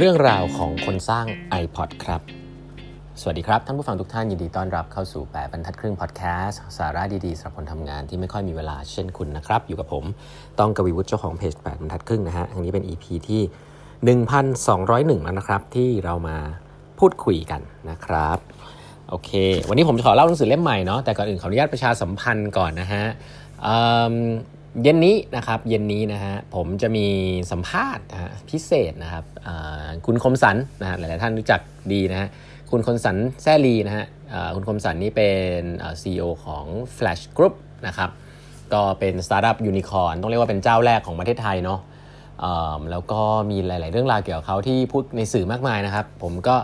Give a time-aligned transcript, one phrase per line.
[0.00, 1.26] เรื่องราวของคนสร้าง
[1.62, 2.20] iPod ครับ
[3.20, 10.04] สวัสดีครับ ท่านผู้ฟังทุกท่านยินดีต้อนรับเข้าสู่แปดบรรทัดครึ่งพอดแคสต์สาระดีๆสำหรับคนทำงานที่ไม่ค่อยมีเวลาเช่นคุณนะครับ อยู่กับผม
[10.58, 13.42] ต้องกวีวุฒิเจ้าของเพจแปดบรรทัดครึ่งนะฮะอันนี้เป็น EP ที่
[14.54, 16.36] 1201 แล้วนะครับ ที่เรามา
[16.98, 17.60] พูดคุยกัน
[17.90, 18.38] นะครับ
[19.10, 19.30] โอเค
[19.68, 23.04] วันนี้ผมจะขอเล่าหนังสือเล่มใหม่เนาะแต่ก่อนอื่นขออนุญาตประชาสัมพันธ์ก่อนนะฮะ
[24.82, 27.06] เย็นนี้นะครับเย็นนี้นะฮะผมจะมี
[27.50, 28.04] สัมภาษณ์
[28.50, 29.24] พิเศษนะครับ
[30.06, 31.60] คุณคมสันนะฮะหลายๆท่านรู้จัก
[31.92, 32.28] ดีนะฮะ
[32.70, 34.06] คุณคมสันแซ่ลีนะฮะ
[34.54, 35.60] คุณคมสันนี่เป็น
[36.00, 36.64] CEO ของ
[36.96, 37.54] Flash Group
[37.86, 38.10] นะครับ
[38.74, 41.80] ก็เป็นสตาร์ทอัพยูนิคอร์นต้องเรียกว่าเป็นเจ้าแรกของประเทศไทยเนาะ
[42.90, 46.56] แล้วก็มีหลาย ๆ เรื่องราวเกี่ยวกับเขาที่พูดในสื่อมากมายนะครับ ผมก็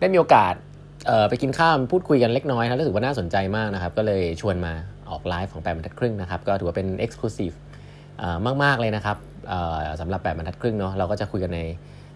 [0.00, 0.54] ได้มีโอกาส
[1.28, 4.74] ไปกินข้าวพูดคุยกันเล็กน้อยนะรู้สึกว่าน่าสนใจมากนะครับ ก็เลยชวนมา
[5.10, 7.52] ออกไลฟ์ของแปดบรรทัดครึ่งนะครับ ก็ถือว่าเป็น exclusive
[8.62, 9.16] มาก ๆ เลยนะครับ
[10.00, 11.60] สำหรับแปดบรรทัดครึ่งเนาะเราก็จะคุยกันใน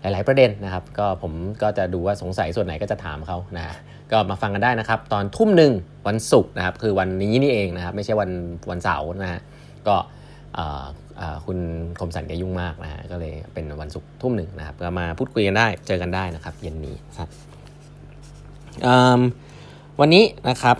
[0.00, 3.64] หลาย ๆ ประเด็นนะครับ ก็ผมก็จะดูว่าสงสัยส่วนไหนก็จะถามเขานะ
[4.12, 5.72] ก็มาฟังกันได้นะครับ ตอนทุ่มหนึ่ง
[6.08, 8.30] วันศุกร์นะครับ คือวันนี้นี่เองนะครับ ไม่ใช่วัน
[8.70, 9.40] วันเสาร์นะฮะ
[9.88, 9.96] ก็
[11.46, 11.58] คุณ
[12.00, 17.28] คมสันแกยุ่งมากนะฮะก็เลยเป็นวันศุกร์ทุ่มหนึ่งนะครับ ก็มาพูดคุยกันได้เจอกันได้นะครับ เย็นนี้ครับ
[20.00, 20.76] วันนี้นะครับ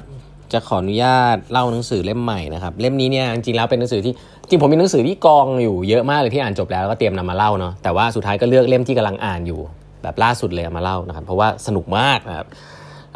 [0.52, 4.14] จะขออนุญาตเล่าหนังสือเล่มใหม่นะครับ เล่มนี้เนี่ยจริงๆแล้วเป็นหนังสือที่
[4.48, 9.60] จริงผมมีหนังสือที่กองอยู่เยอะมากเลยที่อ่านจบแล้วก็เตรียมนำมาเล่าเนาะแต่ว่าสุดท้ายก็เลือกเล่มที่กำลังอ่านอยู่
[10.02, 12.46] แบบล่าสุดเลยมาเล่านะครับ เพราะว่าสนุกมากนะครับ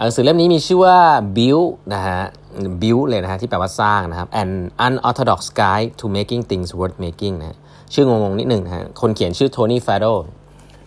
[0.05, 0.99] หนังสือเล่มนี้มีชื่อว่า
[1.37, 2.21] build นะฮะ
[2.83, 4.51] build เลยนะฮะที่แปลว่าสร้างนะครับ an
[4.87, 7.59] unorthodox guide to making things worth making นะ
[7.95, 10.07] ชื่องงๆนิดหนึ่งนะฮะคนเขียนชื่อโทนี่ฟาโด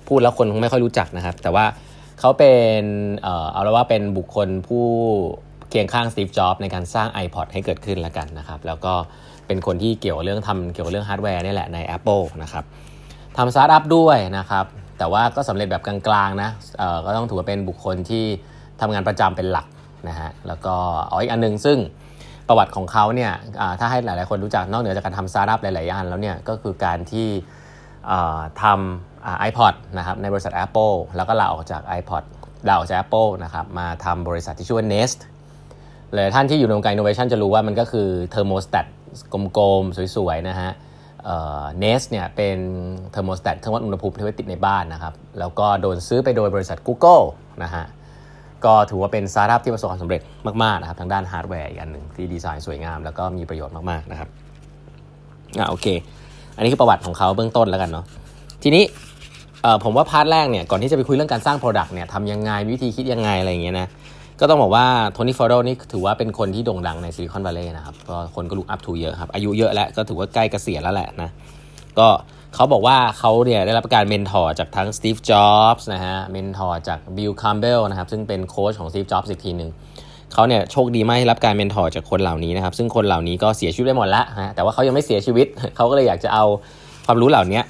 [0.08, 1.66] พูดแล้วคนคงไม่ค่อยรู้จักนะครับ แต่ว่า
[2.20, 2.82] เขาเป็น
[3.23, 4.86] เอ่อ เอาละว่าเป็นบุคคลผู้
[5.70, 8.94] เคียงข้าง Steve Jobs ในการสร้าง iPod ให้เกิดขึ้นแล้วกันนะครับ แล้วก็
[9.48, 12.64] เป็นคนที่เกี่ยวเรื่องทำเกี่ยวเรื่องฮาร์ดแวร์นี่แหละใน Apple นะครับ
[13.38, 14.66] ทำสตาร์ทอัพด้วยนะครับ
[14.98, 18.23] แต่ว่าก็สำเร็จแบบกลางๆนะเออก็ต้องถือว่าเป็นบุคคลที่
[18.82, 19.67] ทำงานประจำเป็นหลัก
[20.10, 20.76] นะฮะแล้วก็
[21.11, 21.78] อ๋ออีกอันนึงซึ่ง
[22.48, 23.32] ประวัติของเขาเนี่ย
[23.80, 27.28] ถ้าให้หลายๆคนรู้จักนอกเหนือจากการทำสตาร์ทอัพหลายๆอย่างแล้วเนี่ยก็คือการที่
[28.64, 32.23] ทำ iPod นะครับในบริษัท Apple แล้วก็ลาออกจาก iPod
[32.67, 35.20] ลาออกจาก Apple นะครับมาทำบริษัทที่ชื่อว่า Nest
[36.14, 38.86] หลายท่านที่อยู่ในวงการ innovation จะรู้ว่ามันก็คือ thermostat
[39.58, 40.72] กลมๆ สวยๆ นะฮะ
[41.80, 42.58] Nest เนี่ยเป็น
[43.11, 47.23] thermostat เครื่องวัดอุณหภูมิที่ไว้ติดในบ้านนะครับ แล้วก็โดนซื้อไปโดยบริษัท Google
[47.64, 47.86] นะฮะ
[48.66, 50.22] ก็ถือว่าเป็นสตาร์ทอัพที่ประสบความสำเร็จ
[50.64, 54.30] มาก ๆ นะครับ ทางด้านฮาร์ดแวร์อีกอันหนึ่งที่ดีไซน์สวยงาม แล้วก็มีประโยชน์มาก ๆ นะครับ
[55.60, 55.88] อ่าโอเค
[56.56, 58.06] อันนี้คือประวัติของเขาเบื้องต้นแล้วกันเนาะ
[58.64, 58.84] ทีนี้
[59.84, 63.88] ผมว่า part แรกเนี่ยก่อนที่จะไปคุยเรื่องการสร้าง Product เนี่ยทำยังไงวิธีคิดยังไงอะไรอย่างเงี้ยนะ
[64.39, 71.30] ก็ต้องบอกว่า Tony Fadell นี่ถือว่าเป็นคนที่โด่งดังใน Silicon Valley นะครับก็คนก็ลุก up to เยอะครับ อายุเยอะแล้วก็ถือว่าใกล้เกษียณแล้วแหละนะ
[71.99, 72.08] ก็
[72.55, 79.70] เขาบอกว่าเขาเนี่ยได้รับการ mentor จากทั้ง Steve Jobs นะฮะ mentor จาก Bill Campbell นะครับซึ่งเป็นโค้ชของ Steve Jobs อีกทีหนึ่ง
[80.33, 86.45] เขาเนี่ยโชคดีมากที่รับการ mentor จากคนเหล่านี้นะครับซึ่งคนเหล่านี้ก็เสียชีวิตไปหมดแล้วนะแต่ว่าเขายังไม่เสียชีวิตเขาก็เลยอยากจะเอา
[87.05, 87.61] ความรู้เหล่านี้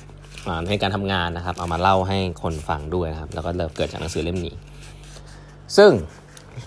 [0.69, 4.53] ในการทำงานนะครับเอามาเล่าให้คนฟังด้วยนะครับแล้วก็เริ่มเกิดจากหนังสือเล่มนี้
[5.77, 5.91] ซึ่ง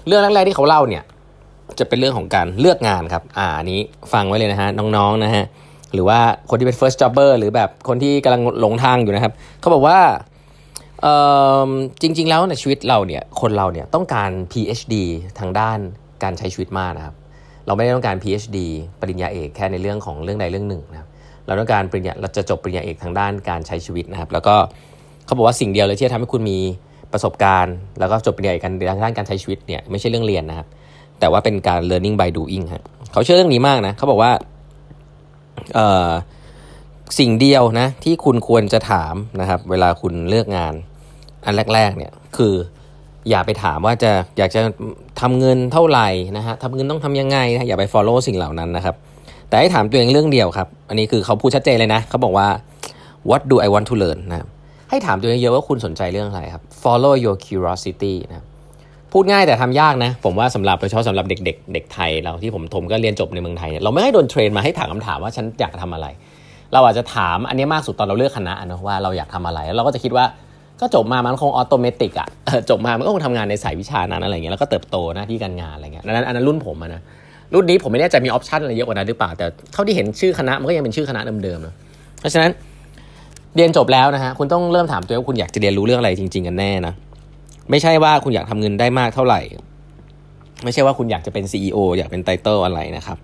[0.07, 1.03] เรื่องแรกๆที่เขาเล่าเนี่ย
[1.79, 3.81] จะเป็นเรื่องของการเลือกงานครับ อ่านนี้
[4.13, 5.45] ฟังไว้เลยนะฮะน้องๆนะฮะ
[5.95, 6.21] หรือว่า
[6.51, 9.99] คนที่เป็น first jobber หรือแบบคนที่กำลังหลงทางอยู่นะครับ เขาบอกว่า
[12.03, 14.95] จริง ๆ แล้วในชีวิตเราเนี่ยคนเราเนี่ยต้องการ PhD
[15.39, 15.79] ทางด้าน
[16.23, 17.15] การใช้ชีวิตมากนะครับ
[17.67, 18.59] เราไม่ได้ต้องการ PhD
[19.01, 21.09] ปริญญาเอกแค่ในเรื่องของเรื่องใดเรื่องหนึ่งนะครับ
[21.47, 24.55] เราต้องการปริญญาเราจะจบปริญญาเอกทางด้านการใช้ชีวิตนะครับ แล้วก็
[25.25, 26.59] เขาบอกว่าสิ่งเดียวเลยที่จะทำให้คุณมี
[27.13, 30.67] ประสบการณ์ แล้วก็จบปริญญาเอกทางด้านการใช้ชีวิตเนี่ยไม่ใช่เรื่องเรียนนะครับ
[31.21, 34.33] แต่ว่าเป็นการ learning by doing ฮะเขาเชื่อเรื่องนี้มากนะเขาบอกว่า
[35.75, 36.09] เอ่อ
[37.19, 40.75] สิ่งเดียวนะที่คุณควรจะถามนะครับ เวลาคุณเลือกงาน
[41.45, 42.55] อันแรก ๆ เนี่ยคือ
[43.31, 44.61] อย่าไปถามว่าจะอยากจะ
[45.21, 48.95] ทำเงินเท่าไหร่นะฮะทำเงินต้องทำยังไงนะอย่าไป follow สิ่งเหล่านั้นนะครับ
[49.49, 52.49] แต่ให้ถามตัวเองเรื่องเดียวครับ อันนี้คือเขาพูดชัดเจนเลยนะเขาบอกว่า
[53.31, 54.49] what do I want to learn นะครับ
[54.91, 58.45] ให้ถามตัวเองเยอะว่าคุณสนใจเรื่องอะไรครับ follow your curiosity นะ
[59.13, 66.07] พูดง่ายแต่ทำยากนะ ผมว่าสำหรับโดยเฉพาะสำหรับเด็ก ๆ เด็กไทยเราที่ผมทมก็เรียนจบในเมืองไทยเนี่ยเราไม่ให้โดนเทรนมาให้ถามคำถามว่าฉันอยากทำอะไร
[66.73, 70.25] เราอาจจะถามอันนี้มากสุดตอนเราเลือกคณะนะว่าเราอยากทำอะไรแล้วเราก็จะคิดว่า
[70.81, 72.29] ก็จบมามันคง automatic อะ
[72.71, 77.03] จบมามันก็คงทำงานในสายวิชานั้นอะไรเงี้ยแล้วก็เติบโตหน้าที่การงานอะไรเงี้ยนั้นอันนั้นรุ่นผมนะ
[77.55, 81.75] รุ่นนี้ผมไม่แน่ใจมี option อะไรเยอะกว่านั้นหรือเปล่าแต่เท่าที่เห็นชื่อคณะมันก็ยังเป็นชื่อคณะเดิมๆนะ
[82.21, 82.51] เพราะฉะนั้น
[83.57, 86.95] เรียนจบแล้วนะฮะคุณต้องเริ่มถามตัวเองว่าคุณอยากจะเรียนรู้เรื่องอะไรจริง ๆ กันแน่นะ
[87.71, 89.41] ไม่ใช่ว่าคุณอยากทำเงินได้มากเท่าไหร่
[90.65, 93.19] ไม่ใช่ว่าคุณอยากจะเป็น CEO อยากเป็น title อะไรนะครับ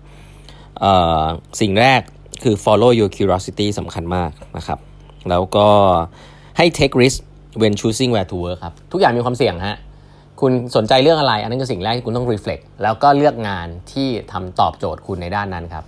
[1.61, 2.01] สิ่งแรก
[2.43, 4.79] คือ follow your curiosity สำคัญมากนะครับ
[5.29, 5.67] แล้วก็
[6.57, 7.19] ให้ take risk
[7.61, 9.77] when choosing where to work ครับ ทุกอย่างมีความเสี่ยงฮะ
[10.41, 15.85] คุณสนใจเรื่องอะไร อันนั้นคือสิ่งแรกที่คุณต้อง reflect แล้วก็เลือกงานที่ทำตอบโจทย์คุณในด้านนั้นครับ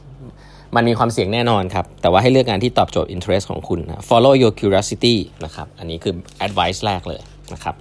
[0.75, 6.13] มันมีความเสี่ยงแน่นอนครับ แต่ว่าให้เลือกงานที่ตอบโจทย์ interest ของคุณนะ follow your curiosity นะครับ อันนี้คือ
[6.47, 7.21] advice แรกเลย
[7.53, 7.75] นะครับ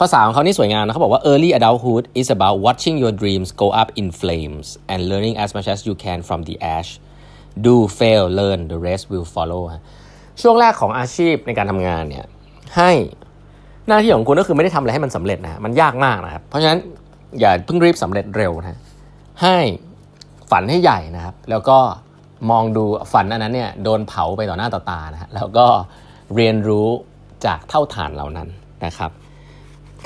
[0.00, 5.50] ภาษาของเขานี่สวยงามนะเขาบอกว่า early adulthood is about watching your dreams go up in flames and learning as
[5.56, 6.90] much as you can from the ash
[7.66, 9.62] do fail learn the rest will follow
[10.42, 12.26] ช่วงแรกของอาชีพในการทำงานเนี่ย
[12.76, 12.92] ให้
[13.88, 16.78] หน้าที่ของคุณก็คือไม่ได้ทำอะไรให้มันสำเร็จนะมันยากมากนะครับ เพราะฉะนั้น
[17.40, 18.78] อย่าเพิ่งรีบสำเร็จเร็วนะ
[19.42, 19.58] ให้
[20.50, 21.78] ฝันให้ใหญ่นะครับ แล้วก็
[22.50, 25.66] มองดูฝันอันนั้นเนี่ยโดนเผาไปต่อหน้าต่อตานะฮะแล้วก็
[26.34, 26.88] เรียนรู้
[27.46, 28.48] จากเท่าฐานเหล่านั้น
[28.86, 29.10] นะครับ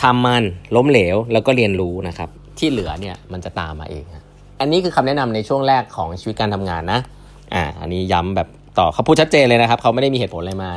[0.02, 0.42] ทำมัน
[0.76, 2.28] ล้มเหลวแล้วก็เรียนรู้นะครับ
[2.58, 4.04] ที่เหลือเนี่ยมันจะตามมาเอง
[4.60, 7.00] อันนี้คือคำแนะนำในช่วงแรกของชีวิตการทำงานนะ
[7.54, 8.48] อ่าอันนี้ย้ำแบบ
[8.78, 10.70] ต่อเขาพูดชัดเจนเลยนะครับ เขาไม่ได้มีเหตุผลอะไรมา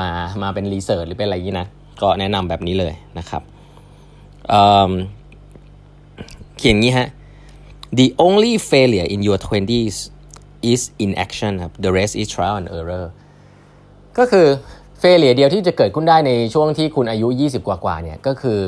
[0.00, 0.08] มา
[0.42, 1.66] มาเป็นรีเสิร์ชหรือเป็นอะไรอย่างนี้นะ
[2.02, 3.42] ก็แนะนำแบบนี้เลยนะครับ
[4.48, 7.08] เเขียนงี้ฮะ
[8.00, 9.96] the only failure in your 20s
[10.72, 13.06] is inaction ครับ the rest is trial and error
[14.18, 14.46] ก็คือ
[14.98, 18.60] failure เดียวที่จะเกิดขึ้นได้ในช่วงที่คุณอายุ 20 กว่าๆเนี่ยก็คือ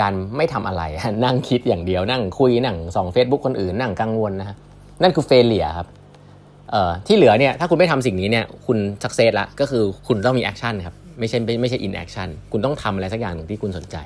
[0.00, 0.82] การไม่ทำอะไร
[1.24, 4.56] นั่งคิดอย่างเดียวนั่งคุยนั่งส่อง Facebook คนอื่นนั่งกังวลนะฮะ
[5.02, 5.88] นั่นคือ failure ครับ
[6.70, 13.96] เอ่อที่เหลือเนี่ยถ้าคุณไม่ทำสิ่งนี้เนี่ยคุณ success ละก็คือคุณต้องมี action ครับไม่ใช่ไม่ใช่ inaction คุณต้องทำอะไรสักอย่างหนึ่งที่คุณสนใจ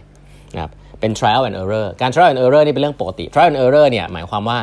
[0.55, 4.59] นะครับเป็น trial and error การ trial and error นี่เป็นเรื่องปกติ trial and error เนี่ยหมายความว่า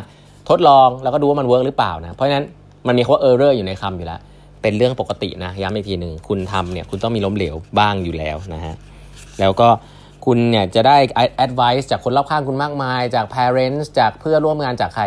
[0.50, 2.46] ทดลองแล้วก็ดูว่ามัน work หรือเปล่านะเพราะฉะนั้น
[2.88, 4.20] มันมีคำว่า error อยู่ในคำอยู่แล้ว
[4.62, 8.76] เป็นเรื่องปกตินะย้ำอีกทีหนึ่งคุณทำเนี่ยคุณต้องมีล้มเหลวบ้างอยู่แล้วนะฮะ
[9.40, 9.68] แล้วก็
[10.26, 10.98] คุณเนี่ยจะได้
[11.46, 15.04] advice จากคนรอบข้างคุณมากมาย จาก parents จากเพื่อร่วมงานจากใคร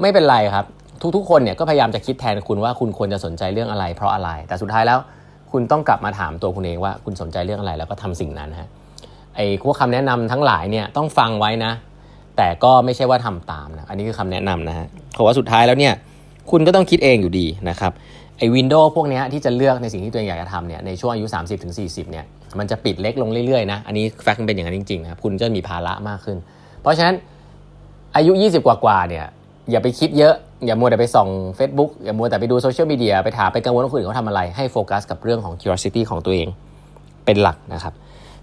[0.00, 0.66] ไม่เป็นไรครับ
[1.16, 4.98] ทุกๆ คนเนี่ยก็พยายามจะคิดแทนคุณว่าคุณควรจะสนใจเรื่องอะไร เพราะอะไร แต่สุดท้ายแล้ว
[5.52, 8.68] คุณต้องกลับมาถามตัวคุณเองว่าคุณสนใจเรื่องอะไรแล้วก็ทำสิ่งนั้นฮะ
[9.38, 11.72] ไอ้พวกคำแนะนำทั้งหลายเนี่ยต้องฟังไว้นะ
[12.36, 15.94] แต่ก็ไม่ใช่ว่าทำตามนะ อันนี้คือคำแนะนำนะฮะเพราะว่าสุดท้ายแล้วเนี่ย
[16.50, 17.92] คุณก็ต้องคิดเองอยู่ดีนะครับ
[18.38, 21.26] ไอ้ window พวกนี้ที่จะเลือกในสิ่งที่ตัวเองอยากจะทำเนี่ยในช่วงอายุ
[21.68, 22.24] 30-40เนี่ย
[22.58, 26.38] มันจะปิดเล็กลงเรื่อยๆนะ อันนี้ fact เป็นอย่างนั้นจริงๆนะครับคุณจะมีภาระมากขึ้น
[26.82, 27.14] เพราะฉะนั้น
[28.16, 29.26] อายุ 20 กว่าๆเนี่ย
[29.70, 30.34] อย่าไปคิดเยอะ
[30.66, 36.48] อย่ามัวแต่ไปส่อง Facebook อย่ามัวแต่ไปดูโซเชียลมีเดียไปถามไปกังวลว่าคนอื่นเขาทำอะไรให้โฟกัสกับเรื่องของ curiosity ของตัวเอง
[37.24, 37.94] เป็นหลักนะครับ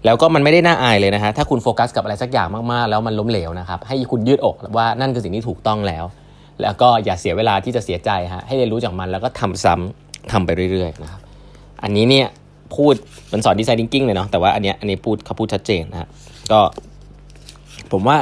[0.06, 6.04] แล้วก็มันไม่ได้น่าอายเลยนะฮะถ้าคุณโฟกัสกับอะไรสักอย่างมากๆ แล้วมันล้มเหลวนะครับให้คุณยืดอกว่านั่นคือสิ่งที่ถูกต้องแล้ว
[6.62, 11.20] แล้วก็อย่าเสียเวลาที่จะเสียใจฮะให้เรียนรู้จากมันแล้วก็ทำซ้ำทำไปเรื่อยๆนะครับ
[11.82, 12.26] อันนี้เนี่ย
[12.76, 12.94] พูด
[13.32, 16.08] มันสอน design thinking เลยเนาะแต่ว่าอันนี้อันนี้พูดเขาพูดชัดเจนนะฮะ
[16.52, 16.60] ก็
[17.92, 18.18] ผมว่า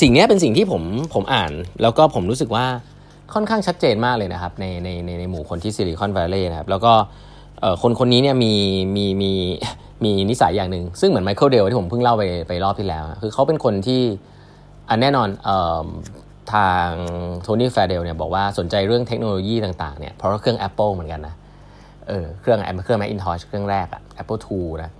[0.00, 0.82] สิ่งนี้เป็นสิ่งที่ผม
[1.14, 1.52] ผมอ่าน
[1.82, 2.66] แล้วก็ผมรู้สึกว่า
[3.34, 6.92] ค่อนข้างชัดเจนมากเลยนะครับในในในในหมู่คนที่ Silicon Valley นะครับแล้วก็
[7.82, 8.54] คนคนนี้เนี่ยมี
[8.96, 9.32] มีมี
[10.04, 14.02] มีนิสัยอย่างหนึ่งซึ่งเหมือน Michael Dell ที่ผมเพิ่งเล่าไปไปรอบที่แล้ว คือเขาเป็นคนที่
[14.90, 15.50] อันแน่นอนอ
[15.82, 15.84] อ
[16.54, 16.88] ทาง
[17.42, 21.34] Tony Fadell เนี่ยบอกว่าสนใจเรื่องเทคโนโลยีต่างๆเนี่ยเพราะเครื่อง Apple เหมือนกันนะ
[22.08, 24.90] เออเครื่องเครื่อง Macintosh เครื่องแรกอะ Apple II นะ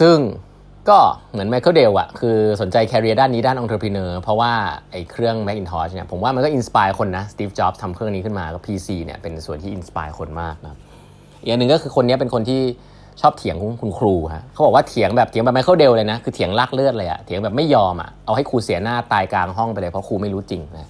[0.00, 0.16] ซึ่ง
[0.88, 0.98] ก็
[1.32, 4.52] เหมือน Michael Dell อะคือสนใจ career ด้านนี้ด้านองค์ประกอบเพราะว่า
[4.92, 10.76] ไอ้เครื่อง Macintosh เนี่ยผมว่ามันก็ inspire คนนะ Steve Jobs ทำเครื่องนี้ขึ้นมาก็ PC เนี่ยเป็นส่วนที่ inspire คนมากนะ
[11.44, 12.60] อีกอย่างหนึ่งก็คือคนนี้เป็นคนที่
[13.20, 20.88] ชอบเถียงคุณครูฮะเขาบอกว่าเถียงแบบเถียงแบบไมเคิลเดลเลยนะ คือเถียงลากเลือดเลยอะเถียงแบบไม่ยอมอะเอาให้ครูเสียหน้าตายกลางห้องไปเลยเพราะครูไม่รู้จริงนะ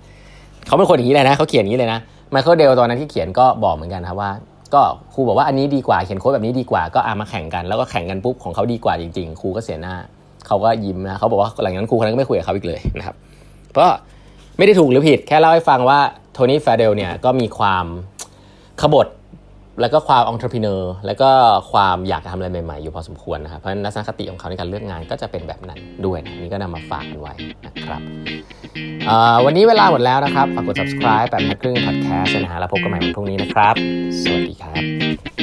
[0.66, 4.30] เขาเป็นคนอย่างนี้เลยนะเขาเขียนอย่างนี้เลยนะไมเคิลเดลตอนนั้นที่เขียนก็บอกเหมือนกันครับว่า
[4.74, 4.82] ก็
[5.14, 9.94] ครูบอกว่าอันนี้ดีกว่าเขียนโค้ดแบบนี้ดีกว่าก็อามาแข่งกันแล้วก็แข่งกันปุ๊บของเขาดีกว่าจริง ๆ ครูก็เสียหน้า
[10.46, 13.16] เขาก็ยิ้มนะเขาบอกว่าหลังจากนั้นครูคนนั้นก็ไม่คุยกับเขาอีกเลยนะครับ
[13.70, 13.90] เพราะ
[14.58, 15.98] ไม่ได้ถูกหรือผิดแค่เล่าให้ฟังว่า
[16.32, 17.86] โทนี่แฟเดลเนี่ยก็มีความ
[18.80, 19.06] ขบฏ
[19.80, 21.30] แล้วก็ความองค์ประกอบแล้วก็
[21.72, 27.34] ความอยากจะทำอะไรใหม่ๆ อยู่พอสมควรนะครับ เพราะฉะนั้นลักษณะคติของเขาในการเลือกงานก็จะเป็นแบบนั้นด้วยนะนี่ก็นำมาฝากกันไว้
[27.66, 28.00] นะครับ
[29.44, 33.74] วันนี้เวลาหมดแล้วนะครับ ฝากกด subscribe แบบนักครึ่ง podcast นะฮะแล้วพบกันใหม่วันพรุ่งนี้นะครับ
[34.22, 35.33] สวัสดีครับ